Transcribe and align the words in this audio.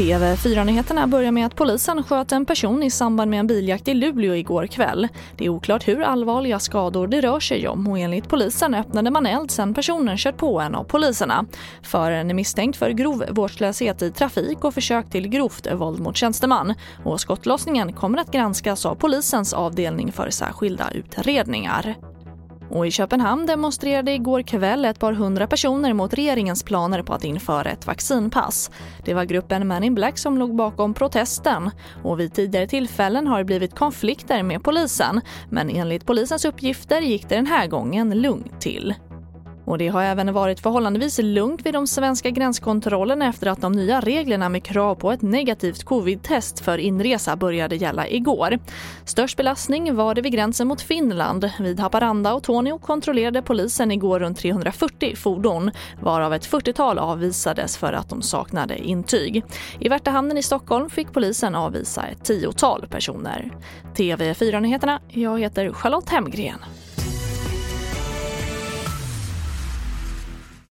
TV4-nyheterna 0.00 1.06
börjar 1.06 1.32
med 1.32 1.46
att 1.46 1.56
polisen 1.56 2.02
sköt 2.02 2.32
en 2.32 2.46
person 2.46 2.82
i 2.82 2.90
samband 2.90 3.30
med 3.30 3.40
en 3.40 3.46
biljakt 3.46 3.88
i 3.88 3.94
Luleå 3.94 4.34
igår 4.34 4.66
kväll. 4.66 5.08
Det 5.36 5.44
är 5.44 5.48
oklart 5.48 5.88
hur 5.88 6.02
allvarliga 6.02 6.58
skador 6.58 7.06
det 7.06 7.20
rör 7.20 7.40
sig 7.40 7.68
om 7.68 7.88
och 7.88 7.98
enligt 7.98 8.28
polisen 8.28 8.74
öppnade 8.74 9.10
man 9.10 9.26
eld 9.26 9.50
sen 9.50 9.74
personen 9.74 10.16
kört 10.16 10.36
på 10.36 10.60
en 10.60 10.74
av 10.74 10.84
poliserna. 10.84 11.46
Föraren 11.82 12.30
är 12.30 12.34
misstänkt 12.34 12.78
för 12.78 12.90
grov 12.90 13.24
vårdslöshet 13.30 14.02
i 14.02 14.10
trafik 14.10 14.64
och 14.64 14.74
försök 14.74 15.10
till 15.10 15.28
grovt 15.28 15.72
våld 15.72 16.00
mot 16.00 16.16
tjänsteman. 16.16 16.74
Och 17.04 17.20
skottlossningen 17.20 17.92
kommer 17.92 18.18
att 18.18 18.32
granskas 18.32 18.86
av 18.86 18.94
polisens 18.94 19.52
avdelning 19.52 20.12
för 20.12 20.30
särskilda 20.30 20.90
utredningar. 20.90 22.09
Och 22.70 22.86
I 22.86 22.90
Köpenhamn 22.90 23.46
demonstrerade 23.46 24.12
igår 24.12 24.42
kväll 24.42 24.84
ett 24.84 24.98
par 24.98 25.12
hundra 25.12 25.46
personer 25.46 25.92
mot 25.92 26.14
regeringens 26.14 26.62
planer 26.62 27.02
på 27.02 27.14
att 27.14 27.24
införa 27.24 27.70
ett 27.70 27.86
vaccinpass. 27.86 28.70
Det 29.04 29.14
var 29.14 29.24
gruppen 29.24 29.68
Man 29.68 29.84
in 29.84 29.94
Black 29.94 30.18
som 30.18 30.38
låg 30.38 30.56
bakom 30.56 30.94
protesten. 30.94 31.70
Och 32.02 32.20
vid 32.20 32.34
tidigare 32.34 32.66
tillfällen 32.66 33.26
har 33.26 33.38
det 33.38 33.44
blivit 33.44 33.74
konflikter 33.74 34.42
med 34.42 34.62
polisen 34.62 35.20
men 35.50 35.70
enligt 35.70 36.06
polisens 36.06 36.44
uppgifter 36.44 37.00
gick 37.00 37.28
det 37.28 37.34
den 37.34 37.46
här 37.46 37.66
gången 37.66 38.22
lugnt 38.22 38.60
till. 38.60 38.94
Och 39.64 39.78
det 39.78 39.88
har 39.88 40.02
även 40.02 40.32
varit 40.32 40.60
förhållandevis 40.60 41.18
lugnt 41.18 41.66
vid 41.66 41.74
de 41.74 41.86
svenska 41.86 42.30
gränskontrollerna 42.30 43.26
efter 43.26 43.46
att 43.46 43.60
de 43.60 43.72
nya 43.72 44.00
reglerna 44.00 44.48
med 44.48 44.64
krav 44.64 44.94
på 44.94 45.12
ett 45.12 45.22
negativt 45.22 45.84
covid-test 45.84 46.60
för 46.60 46.78
inresa 46.78 47.36
började 47.36 47.76
gälla 47.76 48.08
igår. 48.08 48.58
Störst 49.04 49.36
belastning 49.36 49.94
var 49.94 50.14
det 50.14 50.20
vid 50.20 50.32
gränsen 50.32 50.68
mot 50.68 50.82
Finland. 50.82 51.50
Vid 51.58 51.80
Haparanda 51.80 52.34
och 52.34 52.42
Torneå 52.42 52.78
kontrollerade 52.78 53.42
polisen 53.42 53.90
igår 53.90 54.20
runt 54.20 54.38
340 54.38 55.16
fordon 55.16 55.70
varav 56.00 56.34
ett 56.34 56.50
40-tal 56.50 56.98
avvisades 56.98 57.76
för 57.76 57.92
att 57.92 58.08
de 58.08 58.22
saknade 58.22 58.78
intyg. 58.78 59.44
I 59.78 59.88
Värtahamnen 59.88 60.38
i 60.38 60.42
Stockholm 60.42 60.90
fick 60.90 61.12
polisen 61.12 61.54
avvisa 61.54 62.06
ett 62.06 62.24
tiotal 62.24 62.86
personer. 62.86 63.50
TV4-nyheterna, 63.94 65.00
jag 65.08 65.40
heter 65.40 65.72
Charlotte 65.72 66.08
Hemgren. 66.08 66.58